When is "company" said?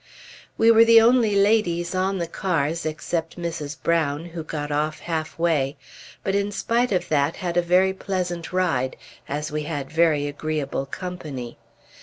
10.87-11.59